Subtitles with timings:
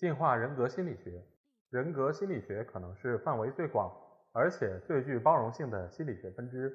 [0.00, 1.22] 进化人格心理学，
[1.68, 3.94] 人格心理学可能是范围最广
[4.32, 6.74] 而且最具包容性的心理学分支。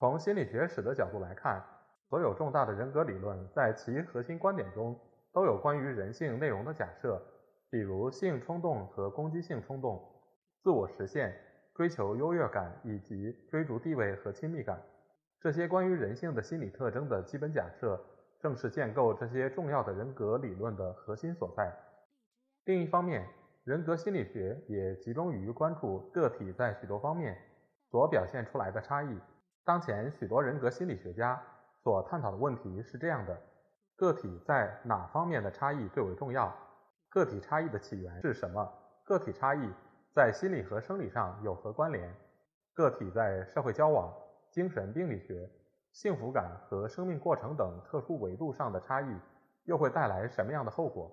[0.00, 1.62] 从心理学史的角度来看，
[2.10, 4.98] 所有重大的人格理论在其核心观点中
[5.32, 7.22] 都有关于人性内容的假设，
[7.70, 10.04] 比如性冲动和攻击性冲动、
[10.60, 11.32] 自我实现、
[11.72, 14.82] 追求优越感以及追逐地位和亲密感。
[15.40, 17.96] 这些关于人性的心理特征的基本假设，
[18.40, 21.72] 正是建构这些重要的人格理论的核心所在。
[22.66, 23.28] 另一方面，
[23.64, 27.36] 人格心理学也集中于关注个体在许多方面
[27.90, 29.20] 所表现出来的差异。
[29.64, 31.38] 当前许多人格心理学家
[31.82, 33.38] 所探讨的问题是这样的：
[33.96, 36.54] 个体在哪方面的差异最为重要？
[37.10, 38.66] 个体差异的起源是什么？
[39.04, 39.70] 个体差异
[40.14, 42.14] 在心理和生理上有何关联？
[42.72, 44.10] 个体在社会交往？
[44.50, 45.50] 精神病理学、
[45.92, 49.14] 幸福感和生命过程等特殊维度上的差异，
[49.64, 51.10] 又会带来什么样的后果？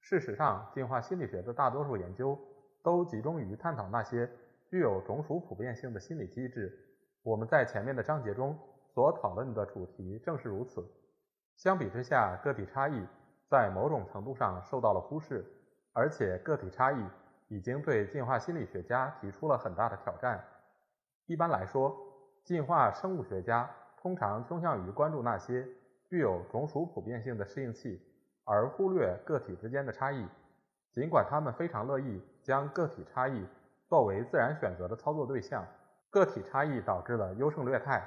[0.00, 2.38] 事实上，进化心理学的大多数研究
[2.82, 4.28] 都集中于探讨那些
[4.70, 6.72] 具有种属普遍性的心理机制。
[7.22, 8.58] 我们在前面的章节中
[8.94, 10.86] 所讨论的主题正是如此。
[11.56, 13.06] 相比之下，个体差异
[13.50, 15.44] 在某种程度上受到了忽视，
[15.92, 17.04] 而且个体差异
[17.48, 20.42] 已经对进化心理学家提出了很大的挑战。
[21.26, 21.94] 一般来说，
[22.44, 23.68] 进化生物学家
[24.00, 25.66] 通常倾向于关注那些
[26.08, 28.00] 具有种属普遍性的适应器，
[28.48, 30.26] 而忽略个体之间的差异。
[30.94, 33.46] 尽管他们非常乐意将个体差异
[33.86, 35.64] 作为自然选择的操作对象，
[36.10, 38.02] 个体差异导致了优胜劣汰。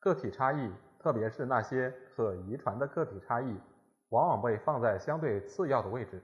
[0.00, 3.60] 个体差异，特别是那些可遗传的个体差异，
[4.08, 6.22] 往往被放在相对次要的位置，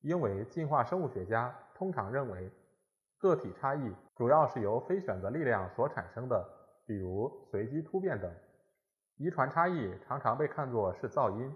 [0.00, 2.50] 因为进化生物学家通常认为，
[3.18, 6.42] 个体差异主要是由非选择力量所产生的。
[6.86, 8.32] 比如随机突变等，
[9.18, 11.54] 遗传差异常常被看作是噪音，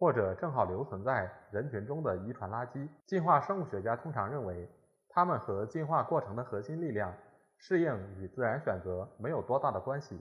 [0.00, 2.88] 或者正好留存在人群中的遗传垃圾。
[3.04, 4.66] 进化生物学家通常认为，
[5.10, 7.14] 它们和进化过程的核心力量
[7.58, 10.18] 适应与自然选择没有多大的关系。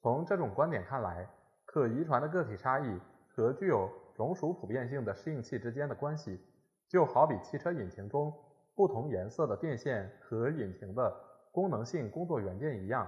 [0.00, 1.28] 从这种观点看来，
[1.66, 2.98] 可遗传的个体差异
[3.36, 6.40] 和具有种属普遍性的适应器之间的关系，
[6.88, 8.32] 就好比汽车引擎中
[8.74, 11.14] 不同颜色的电线和引擎的
[11.52, 13.06] 功能性工作元件一样。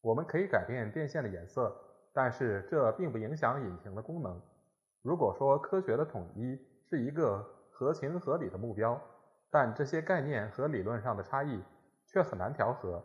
[0.00, 1.72] 我们可以改变电线的颜色，
[2.12, 4.40] 但是这并不影响引擎的功能。
[5.02, 9.00] 如果说科学的统一是一个合情合理的目标，
[9.50, 11.62] 但这些概念和理论上的差异
[12.06, 13.02] 却很难调和。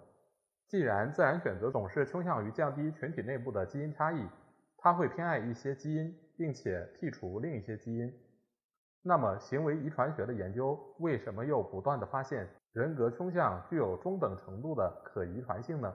[0.67, 4.27] 既然自然选择总是倾向于降低群体内部的基因差异，
[4.77, 8.11] 它会偏爱一些基因，并且剔除另一些基因，
[9.03, 15.93] 那么行为遗传学的研究为什么又不断的发现人格倾向具有中等程度的可遗传性呢？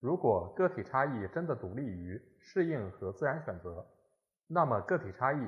[0.00, 3.84] 如果个体差异真的独立于适应和自然选择，
[4.48, 5.46] 那么个体差异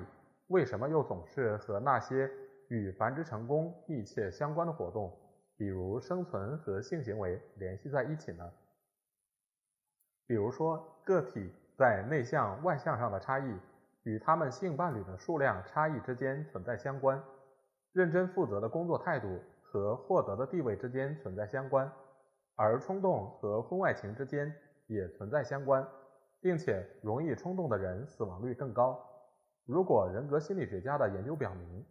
[0.48, 2.30] 为什么又总是和那些
[2.68, 5.10] 与繁殖成功密切相关的活动，
[5.56, 8.52] 比如生存和性行为联系在一起呢？
[10.26, 13.58] 比如说，个体在内向外向上的差异
[14.04, 17.20] 与他们性伴侣的数量差异之间存在相关，
[17.92, 21.90] 认真负责的工作态度和获得的地位之间存在相关。
[22.54, 24.54] 而冲动和婚外情之间
[24.86, 25.86] 也存在相关，
[26.40, 28.98] 并且容易冲动的人死亡率更高。
[29.66, 31.84] 如果人格心理学家的研究表明，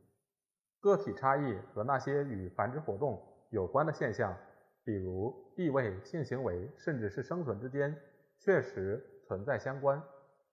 [0.80, 4.36] 个体差异和那些与繁殖活动有关的现象，
[4.84, 7.96] 比如地位、性行为，甚至是生存之间
[8.38, 10.02] 确实存在相关，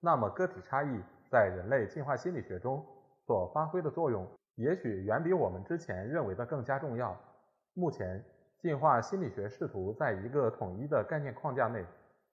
[0.01, 2.85] 那么个体差异在人类进化心理学中
[3.27, 7.19] 所发挥的作用，也许远比我们之前认为的更加重要。
[7.75, 8.25] 目前。
[8.59, 11.85] 进化心理学试图在一个统一的概念框架内，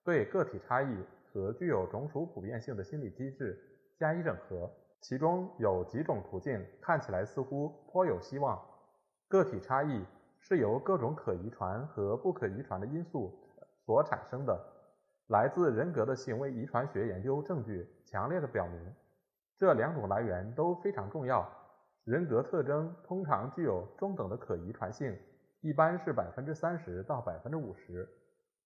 [0.02, 0.88] 对个体差异
[1.34, 3.60] 和具有种属普遍性的心理机制
[3.98, 4.70] 加以整合。
[5.00, 8.58] 其中有几种途径看起来似乎颇有希望。
[9.28, 10.02] 个体差异
[10.38, 13.36] 是由各种可遗传和不可遗传的因素
[13.84, 14.58] 所产生的。
[15.26, 18.94] 来自人格的行为遗传学研究证据强烈的表明，
[19.58, 21.50] 这两种来源都非常重要。
[22.04, 25.18] 人格特征通常具有中等的可遗传性。
[25.62, 28.06] 一般是百分之三十到百分之五十。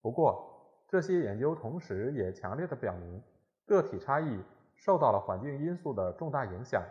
[0.03, 0.58] 不过，
[0.89, 3.23] 这些研究同时也强烈的表明，
[3.67, 4.43] 个体差异
[4.75, 6.83] 受到了环境因素的重大影响。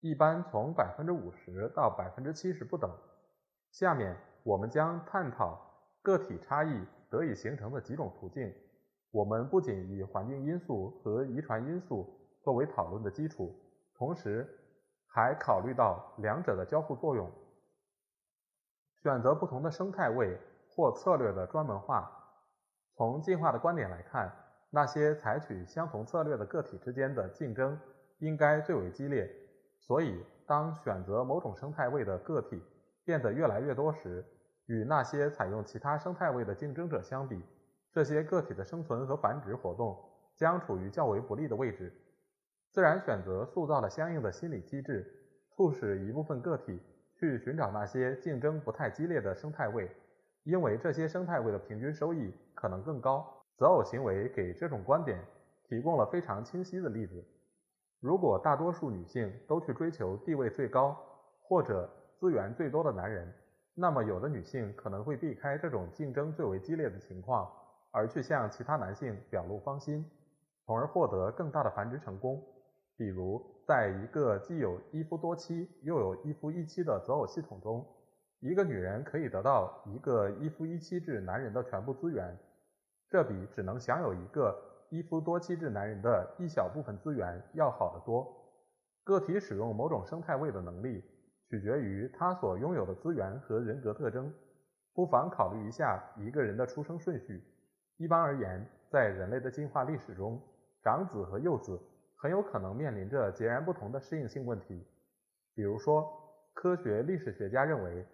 [0.00, 2.90] 一般从百分之五十到百分之七十不等。
[3.70, 5.58] 下面我们将探讨
[6.02, 8.52] 个体差异得以形成的几种途径。
[9.12, 12.12] 我们不仅以环境因素和遗传因素
[12.42, 13.54] 作为讨论的基础，
[13.94, 14.44] 同时
[15.06, 17.30] 还考虑到两者的交互作用。
[19.04, 20.36] 选择不同的生态位
[20.68, 22.10] 或策略的专门化。
[22.96, 24.32] 从进化的观点来看，
[24.70, 27.78] 那些采取相同策略的个体之间的竞争
[28.18, 29.28] 应该最为激烈。
[29.80, 32.62] 所以，当选择某种生态位的个体
[33.04, 34.24] 变得越来越多时，
[34.66, 37.42] 与那些采用其他生态位的竞争者相比，
[37.92, 39.98] 这些个体的生存和繁殖活动
[40.36, 41.92] 将处于较为不利的位置。
[42.70, 45.04] 自然选择塑造了相应的心理机制，
[45.50, 46.80] 促使一部分个体
[47.16, 49.90] 去寻找那些竞争不太激烈的生态位，
[50.44, 53.26] 因为这些生态位的平均收益可能更高。
[53.56, 55.24] 择偶行为给这种观点
[55.68, 57.24] 提供了非常清晰的例子。
[58.00, 60.96] 如果大多数女性都去追求地位最高
[61.40, 61.88] 或者
[62.18, 63.32] 资源最多的男人，
[63.74, 67.50] 那么有的女性可能会避开这种竞争最为激烈的情况，
[67.92, 70.04] 而去向其他男性表露芳心，
[70.66, 72.42] 从而获得更大的繁殖成功。
[72.96, 77.86] 比如，在一个既有一夫多妻又有一夫一妻的择偶系统中，
[78.44, 82.36] 一个女人可以得到一个一夫一妻制男人的全部资源，
[83.08, 84.54] 这比只能享有一个
[84.90, 88.30] 一夫多妻制男人的一小部分资源要好得多。
[89.02, 91.02] 个体使用某种生态位的能力。
[91.50, 94.32] 取决于他所拥有的资源和人格特征。
[94.92, 97.44] 不妨考虑一下一个人的出生顺序。
[97.96, 100.40] 一般而言，在人类的进化历史中，
[100.82, 101.78] 长子和幼子
[102.16, 104.84] 很有可能面临着截然不同的适应性问题。
[105.54, 106.10] 比如说，
[106.54, 108.04] 科学历史学家认为，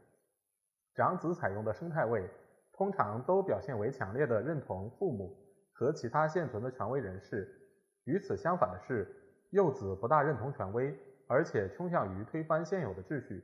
[1.00, 2.28] 长子采用的生态位
[2.74, 5.34] 通常都表现为强烈的认同父母
[5.72, 7.48] 和其他现存的权威人士。
[8.04, 9.08] 与此相反的是，
[9.48, 10.94] 幼子不大认同权威。
[11.26, 13.42] 而且倾向于推翻现有的秩序。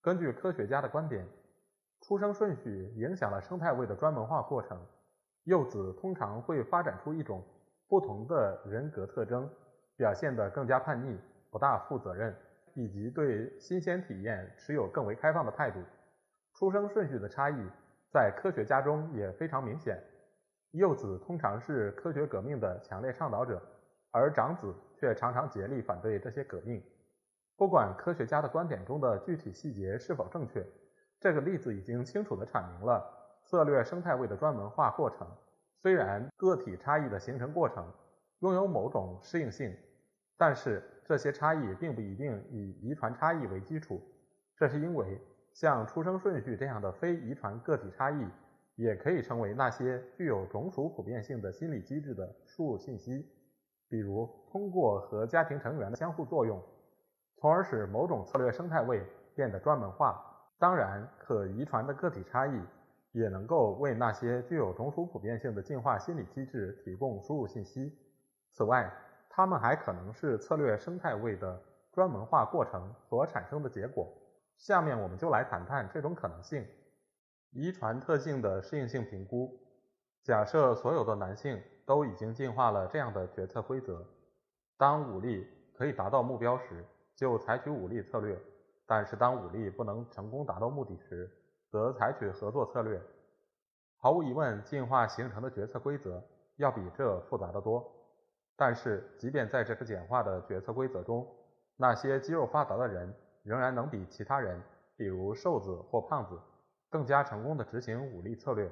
[0.00, 1.24] 根据科学家的观点，
[2.00, 4.80] 出生顺序影响了生态位的专门化过程。
[5.44, 7.44] 幼子通常会发展出一种
[7.86, 9.48] 不同的人格特征，
[9.94, 11.20] 表现得更加叛逆、
[11.50, 12.34] 不大负责任，
[12.74, 15.78] 以及对新鲜体验持有更为开放的态度。
[16.58, 17.54] 出生顺序的差异
[18.10, 19.96] 在科学家中也非常明显。
[20.72, 23.62] 幼子通常是科学革命的强烈倡导者，
[24.10, 26.82] 而长子却常常竭力反对这些革命。
[27.56, 30.66] 不管科学家的观点中的具体细节是否正确，
[31.20, 33.08] 这个例子已经清楚地阐明了
[33.44, 35.28] 策略生态位的专门化过程。
[35.76, 37.86] 虽然个体差异的形成过程
[38.40, 39.72] 拥有某种适应性，
[40.36, 44.02] 但是这些差异并不一定以遗传差异为基础。
[44.56, 45.20] 这是因为
[45.60, 48.24] 像出生顺序这样的非遗传个体差异，
[48.76, 53.26] 也可以成为那些具有种属普遍性的心理机制的输入信息，
[53.88, 56.62] 比如通过和家庭成员的相互作用。
[57.38, 60.24] 从而使某种策略生态位变得专门化。
[60.60, 62.62] 当然，可遗传的个体差异
[63.10, 67.92] 也能够为那些具有种属普遍性的进化心理机制提供输入信息。
[68.52, 68.88] 此外，
[69.28, 71.60] 它们还可能是策略生态位的
[71.92, 74.06] 专门化过程所产生的结果。
[74.58, 76.66] 下面我们就来谈谈这种可能性。
[77.52, 79.58] 遗传特性的适应性评估。
[80.22, 84.04] 假设所有的男性都已经进化了这样的决策规则：
[84.76, 86.84] 当武力可以达到目标时。
[87.16, 88.40] 就采取武力策略，
[88.86, 91.28] 但是当武力不能成功达到目的时，
[91.68, 93.02] 则采取合作策略。
[93.96, 96.22] 毫无疑问，进化形成的决策规则
[96.58, 97.84] 要比这复杂得多。
[98.54, 101.26] 但是，即便在这个简化的决策规则中，
[101.76, 103.12] 那些肌肉发达的人
[103.48, 104.60] 仍然能比其他人，
[104.94, 106.38] 比如瘦子或胖子，
[106.90, 108.70] 更加成功地执行武力策略。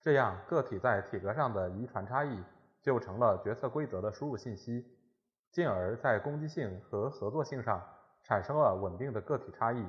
[0.00, 2.42] 这样，个体在体格上的遗传差异
[2.82, 4.84] 就成了决策规则的输入信息。
[5.52, 7.80] 进而，在攻击性和合作性上
[8.24, 9.86] 产生了稳定的个体差异。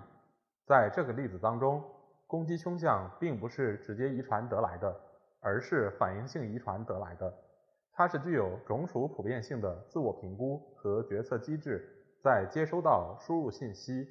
[0.68, 1.84] 在这个例子当中，
[2.28, 4.96] 攻击倾向并不是直接遗传得来的，
[5.40, 7.34] 而是反应性遗传得来的。
[7.92, 14.08] 它是具有种属普遍性的自我评估和决策机制在接收到输入信息，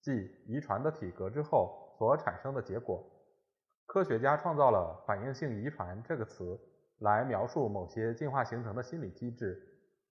[0.00, 3.02] 即遗传的体格之后所产生的结果。
[3.86, 6.58] 科学家创造了“反应性遗传”这个词
[6.98, 9.62] 来描述某些进化形成的心理机制。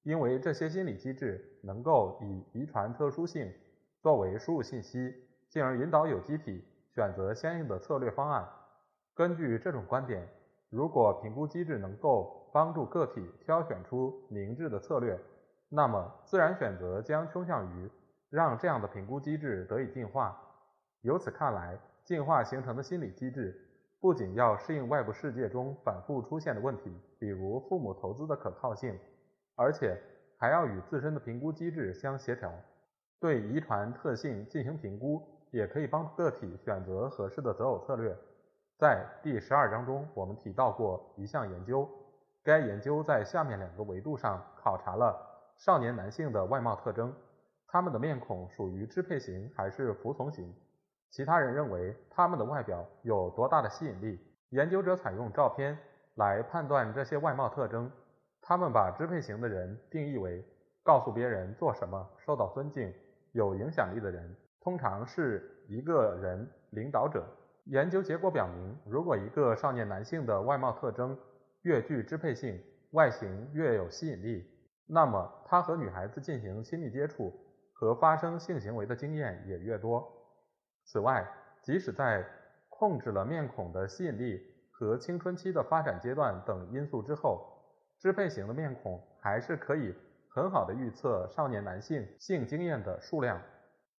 [0.04, 3.52] 因为这些心理机制能够以遗传特殊性
[4.02, 5.14] 作为输入信息，
[5.50, 8.48] 进而引导有机体选择相应的策略方案。
[9.16, 10.28] 根据这种观点，
[10.70, 15.20] 如果评估机制能够帮助个体挑选出明智的策略，
[15.76, 17.92] 那么自然选择将倾向于
[18.30, 20.40] 让这样的评估机制得以进化。
[21.02, 23.60] 由此看来，进化形成的心理机制
[24.00, 28.98] 不仅要适应外部世界中反复出现的问题，比如父母投资的可靠性。
[29.58, 30.00] 而且
[30.38, 32.50] 还要与自身的评估机制相协调。
[33.20, 38.16] 对遗传特性进行评估，也可以帮个体选择合适的择偶策略。
[38.78, 41.90] 在第十二章中，我们提到过一项研究，
[42.44, 47.14] 该研究在下面两个维度上考察了少年男性的外貌特征，
[47.68, 50.54] 他们的面孔属于支配型还是服从型。
[51.10, 54.20] 其他人认为他们的外表有多大的吸引力。
[54.50, 55.78] 研究者采用照片
[56.16, 57.92] 来判断这些外貌特征。
[58.42, 60.46] 他们把支配型的人定义为
[60.84, 62.94] 告诉别人做什么、受到尊敬、
[63.32, 67.26] 有影响力的人，通常是一个人领导者。
[67.66, 71.18] 研究结果表明，如果一个少年男性的外貌特征
[71.64, 74.48] 越具支配性，外形越有吸引力，
[74.88, 77.34] 那么他和女孩子进行亲密接触
[77.74, 80.08] 和发生性行为的经验也越多。
[80.86, 81.28] 此外，
[81.64, 82.26] 即使在
[82.70, 84.40] 控制了面孔的吸引力
[84.72, 87.44] 和青春期的发展阶段等因素之后，
[87.98, 89.96] 支配型的面孔还是可以
[90.30, 93.42] 很好的预测少年男性性经验的数量。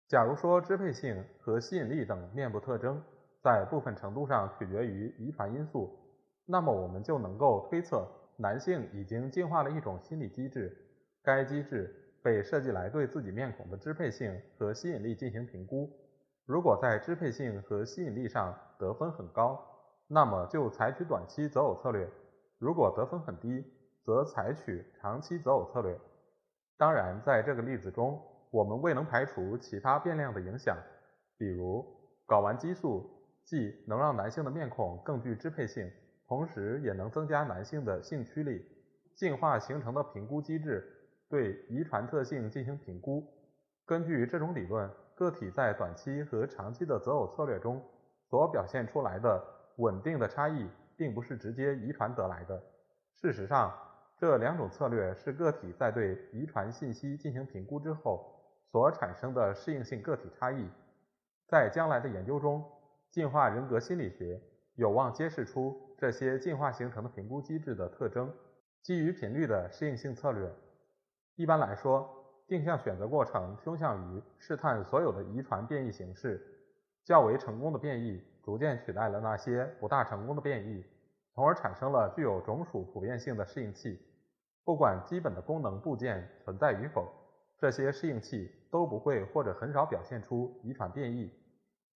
[0.08, 3.02] 假如说支配性和吸引力等面部特征
[3.42, 5.98] 在部分程度上取决于遗传因素，
[6.46, 10.76] 那么我们就能够推测男性已经进化了一种心理机制，
[11.24, 15.90] 该机制被设计来对自己面孔的支配性和吸引力进行评估。
[16.46, 19.60] 如果在支配性和吸引力上得分很高，
[20.08, 22.08] 那么就采取短期择偶策略；
[22.60, 23.66] 如果得分很低，
[24.04, 25.98] 则采取长期择偶策略。
[26.78, 30.78] 当然，在这个例子中，我们未能排除其他变量的影响，
[31.38, 31.84] 比如
[32.28, 33.10] 睾丸激素
[33.44, 35.90] 既能让男性的面孔更具支配性，
[36.28, 38.66] 同时也能增加男性的性驱力。
[39.16, 40.86] 进化形成的评估机制
[41.30, 43.26] 对遗传特性进行评估，
[43.86, 44.90] 根据这种理论。
[45.18, 47.82] 个体在短期和长期的择偶策略中
[48.30, 49.42] 所表现出来的
[49.78, 52.62] 稳定的差异，并不是直接遗传得来的。
[53.14, 53.74] 事实上，
[54.18, 58.30] 这两种策略是个体在对遗传信息进行评估之后
[58.70, 60.68] 所产生的适应性个体差异。
[61.48, 62.62] 在将来的研究中，
[63.10, 64.42] 进化人格心理学
[64.76, 68.34] 有望揭示出这些进化形成的评估机制的特征。
[68.82, 70.52] 基于频率的适应性策略，
[71.36, 72.10] 一般来说。
[72.48, 76.40] 定向选择过程倾向于试探所有的遗传变异形式，
[77.04, 80.86] 较为成功的变异逐渐取代了那些不大成功的变异，
[81.34, 84.00] 从而产生了具有种属普遍性的适应器。
[84.64, 87.12] 不管基本的功能部件存在与否，
[87.58, 91.34] 这些适应器都不会或者很少表现出遗传变异。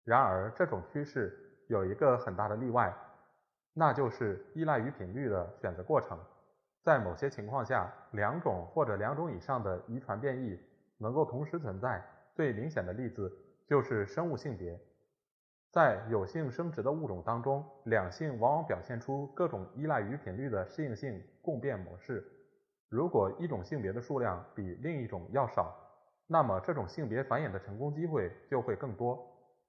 [0.05, 1.37] 然而，这种趋势
[1.67, 2.95] 有一个很大的例外，
[3.79, 6.19] 那就是依赖于频率的选择过程。
[6.83, 10.59] 在某些情况下，两种或者两种以上的遗传变异
[10.97, 12.03] 能够同时存在。
[12.35, 13.31] 最明显的例子
[13.67, 14.81] 就是生物性别。
[15.71, 22.25] 在有性生殖的物种当中，两性往往表现出各种依赖于频率的适应性共变模式。
[22.89, 25.77] 如果一种性别的数量比另一种要少，
[26.27, 29.23] 那么这种性别繁衍的成功机会就会更多。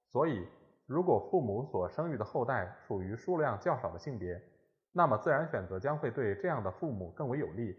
[0.06, 0.48] 所以，
[0.88, 4.42] 如果父母所生育的后代属于数量较少的性别，
[4.90, 7.78] 那么自然选择将会对这样的父母更为有利。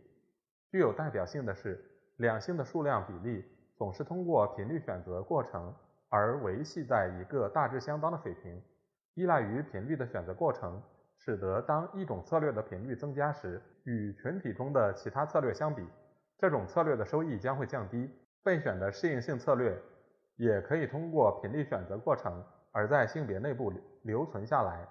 [0.70, 1.84] 具有代表性的是，
[2.18, 3.44] 两性的数量比例
[3.76, 5.74] 总是通过频率选择过程
[6.10, 8.62] 而维系在一个大致相当的水平。
[9.16, 10.80] 依赖于频率的选择过程，
[11.18, 15.84] 使得当一种策略的频率增加时，与群体中的其他策略相比，
[16.38, 18.08] 这种策略的收益将会降低。
[18.44, 19.76] 备选的适应性策略
[20.36, 23.72] 也可以通过频率选择过程而在性别内部
[24.04, 24.88] 留存下来。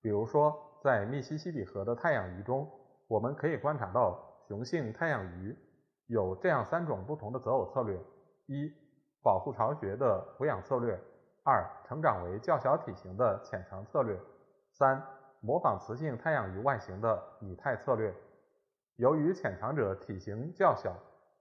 [0.00, 0.66] 比如说。
[0.82, 2.66] 在密西西比河的太阳鱼中，
[3.06, 4.18] 我们可以观察到
[4.48, 5.54] 雄性太阳鱼
[6.06, 8.00] 有这样三种不同的择偶策略：
[8.46, 8.72] 一、
[9.22, 10.96] 保护巢穴的抚养策略；
[11.44, 14.16] 二、成长为较小体型的潜藏策略；
[14.72, 15.06] 三、
[15.42, 18.10] 模仿雌性太阳鱼外形的拟态策略。
[18.96, 20.96] 由于潜藏者体型较小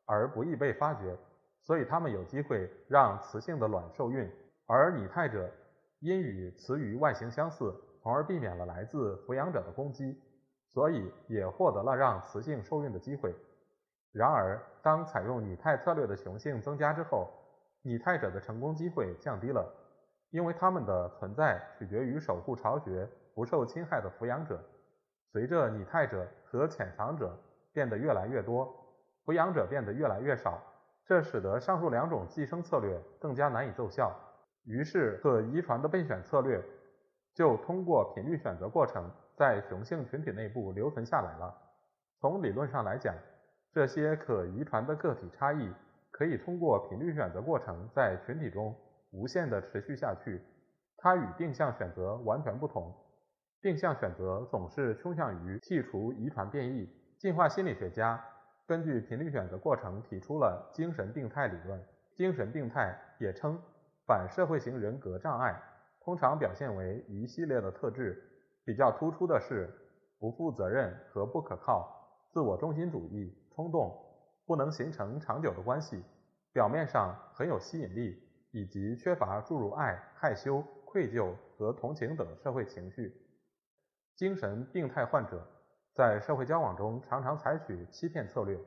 [0.05, 1.17] 而不易被发觉，
[1.62, 4.29] 所以它们有机会让雌性的卵受孕；
[4.67, 5.50] 而拟态者
[6.00, 7.74] 因与雌鱼外形相似。
[8.01, 10.18] 从而避免了来自抚养者的攻击，
[10.74, 13.36] 所以也获得了让雌性受孕的机会。
[14.13, 17.29] 然而，当采用拟态策略的雄性增加之后，
[17.82, 19.70] 拟态者的成功机会降低了，
[20.29, 24.63] 因为它们的存在取决于守护巢穴不受侵害的抚养者。
[25.34, 27.38] 随着拟态者和潜藏者
[27.74, 28.65] 变得越来越多，
[29.25, 30.58] 抚养者变得越来越少，
[31.06, 34.18] 这使得上述两种寄生策略更加难以奏效。
[34.66, 36.63] 于是，可遗传的备选策略。
[37.36, 41.56] 就通过频率选择过程在雄性群体内部留存下来了。
[42.20, 43.16] 从理论上来讲，
[43.72, 45.72] 这些可遗传的个体差异
[46.12, 48.75] 可以通过频率选择过程在群体中
[49.12, 50.42] 无限的持续下去。
[50.98, 52.94] 它与定向选择完全不同。
[53.62, 56.89] 定向选择总是倾向于剔除遗传变异。
[57.18, 58.22] 进化心理学家
[58.68, 61.82] 根据频率选择过程提出了精神病态理论。
[62.16, 63.62] 精神病态也称
[64.10, 65.62] 反社会型人格障碍，
[66.01, 68.20] 通常表现为一系列的特质，
[68.66, 69.70] 比较突出的是
[70.18, 73.96] 不负责任和不可靠、自我中心主义、冲动、
[74.48, 76.04] 不能形成长久的关系，
[76.51, 83.16] 表面上很有吸引力，以及缺乏注入爱、害羞、愧疚和同情等社会情绪。
[84.16, 85.48] 精神病态患者
[85.94, 88.60] 在社会交往中常常采取欺骗策略。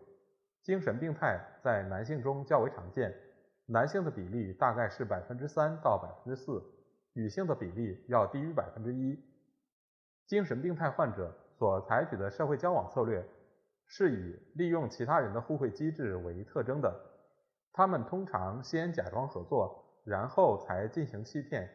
[0.62, 3.12] 精神病态在男性中较为常见，
[3.66, 6.62] 男性的比例大概是百分之三到百分之四，
[7.12, 9.18] 女性的比例要低于百分之一。
[10.26, 13.24] 精神病态患者所采取的社会交往策略
[13.86, 16.94] 是以利用其他人的互惠机制为特征的，
[17.72, 21.68] 他们通常先假装合作，然后才进行欺骗。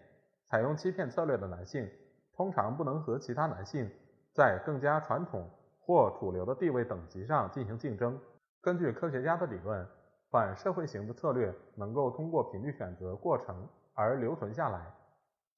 [0.49, 1.89] 采用欺骗策略的男性
[2.33, 3.89] 通常不能和其他男性
[4.33, 8.19] 在更加传统或主流的地位等级上进行竞争。
[8.61, 9.87] 根据科学家的理论，
[10.29, 14.93] 反社会型的策略能够通过频率选择过程而留存下来。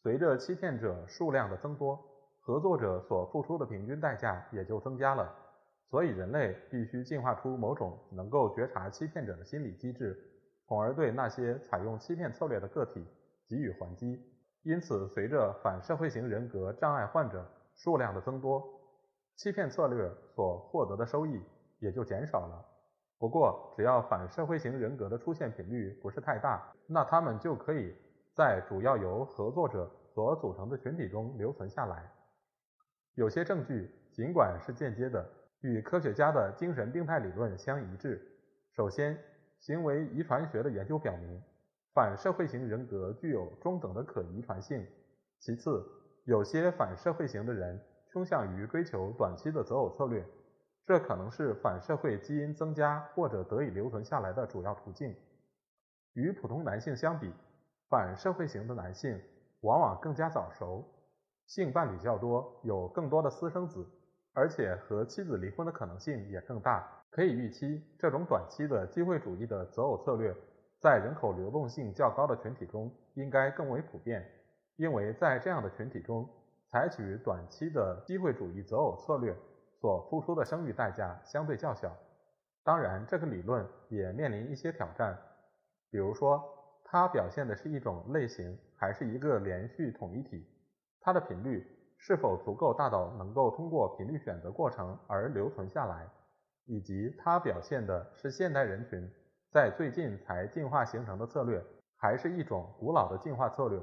[0.02, 2.00] 随着欺骗者数量的增多，
[2.40, 5.34] 合作者所付出的平均代价也就增加了。
[5.90, 10.16] 所以，人类必须进化出某种能够觉察欺骗者的心理机制，
[10.68, 13.04] 从而对那些采用欺骗策略的个体
[13.48, 14.24] 给予还击。
[14.62, 17.44] 因此，随着反社会型人格障碍患者
[17.76, 18.64] 数量的增多，
[19.36, 21.42] 欺骗策略所获得的收益
[21.80, 22.66] 也就减少了。
[23.20, 27.94] 不过，只要反社会型人格的出现频率不是太大，那他们就可以
[28.34, 32.10] 在主要由合作者所组成的群体中留存下来。
[33.16, 38.26] 有些证据，尽管是间接的，与科学家的精神病态理论相一致。
[38.72, 39.20] 首先，
[39.60, 41.42] 行为遗传学的研究表明，
[41.94, 44.88] 反社会型人格具有中等的可遗传性。
[45.40, 45.86] 其次，
[46.24, 47.78] 有些反社会型的人
[48.14, 50.26] 倾向于追求短期的择偶策略。
[50.90, 55.16] 这可能是反社会基因增加或者得以留存下来的主要途径。
[56.14, 57.32] 与普通男性相比，
[57.92, 59.22] 反社会型的男性
[59.62, 60.84] 往往更加早熟，
[61.46, 63.86] 性伴侣较多，有更多的私生子，
[64.34, 66.92] 而且和妻子离婚的可能性也更大。
[67.12, 70.36] 可以预期，这种短期的机会主义的择偶策略，
[70.80, 74.28] 在人口流动性较高的群体中应该更为普遍，
[74.78, 76.28] 因为在这样的群体中，
[76.72, 79.38] 采取短期的机会主义择偶策略。
[79.80, 81.96] 所付出的生育代价相对较小。
[82.64, 85.18] 当然，这个理论也面临一些挑战，
[85.90, 86.44] 比如说，
[86.84, 90.46] 它表现的是一种类型还是一个连续统一体？
[91.00, 91.66] 它的频率
[91.98, 96.08] 是否足够大到能够通过频率选择过程而留存下来？
[96.66, 99.10] 以及它表现的是现代人群
[99.52, 101.64] 在最近才进化形成的策略，
[101.98, 103.82] 还是一种古老的进化策略？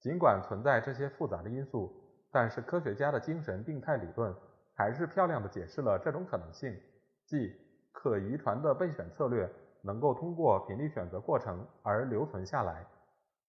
[0.00, 1.92] 尽管存在这些复杂的因素，
[2.30, 4.34] 但是科学家的精神病态理论。
[4.76, 6.78] 还是漂亮的解释了这种可能性，
[7.24, 7.50] 即
[7.92, 9.50] 可遗传的备选策略
[9.82, 12.86] 能够通过频率选择过程而留存下来。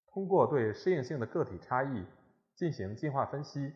[0.08, 2.06] 通过对适应性的个体差异
[2.56, 3.74] 进行进化分析，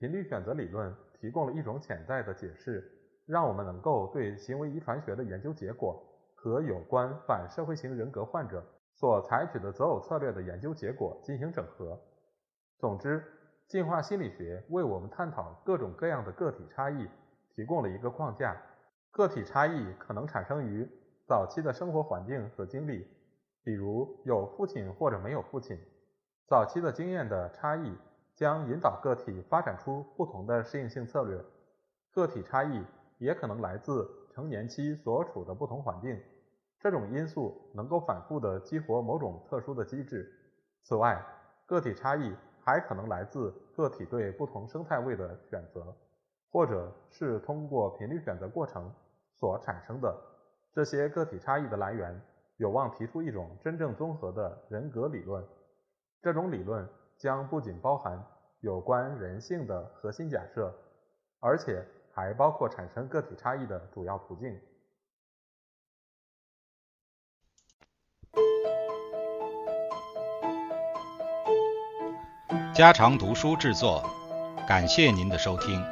[0.00, 2.84] 频率选择理论提供了一种潜在的解释，
[3.24, 8.64] 让我们能够对行为遗传学的研究结果和有关反社会型人格患者
[8.96, 11.96] 所采取的择偶策略的研究结果进行整合。
[12.78, 13.22] 总之。
[13.70, 17.08] 进化心理学为我们探讨各种各样的个体差异
[17.54, 18.60] 提供了一个框架。
[19.12, 20.84] 个体差异可能产生于
[21.24, 23.06] 早期的生活环境和经历，
[23.62, 25.78] 比如有父亲或者没有父亲。
[26.48, 27.96] 早期的经验的差异
[28.34, 31.40] 将引导个体发展出不同的适应性策略。
[32.10, 32.84] 个体差异
[33.18, 36.20] 也可能来自成年期所处的不同环境，
[36.80, 40.28] 这种因素能够反复的激活某种特殊的机制。
[40.82, 41.24] 此外，
[41.66, 42.34] 个体差异。
[42.70, 45.92] 还可能来自个体对不同生态位的选择，
[46.52, 48.88] 或者是通过频率选择过程
[49.34, 50.16] 所产生的。
[50.72, 52.22] 这些个体差异的来源
[52.58, 55.44] 有望提出一种真正综合的人格理论。
[56.22, 58.24] 这种理论将不仅包含
[58.60, 60.72] 有关人性的核心假设，
[61.40, 64.56] 而且还包括产生个体差异的主要途径。
[72.80, 74.02] 家常读书制作，
[74.66, 75.84] 感谢您的收听。